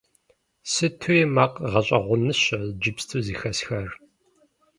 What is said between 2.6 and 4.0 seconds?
иджыпсту зэхэсхар!